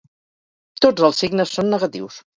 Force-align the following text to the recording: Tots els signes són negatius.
Tots 0.85 1.05
els 1.09 1.23
signes 1.25 1.55
són 1.59 1.73
negatius. 1.75 2.23